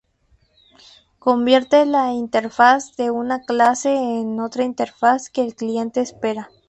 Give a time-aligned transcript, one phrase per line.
[1.19, 6.49] Convierte la interfaz de una clase en otra interfaz que el cliente espera.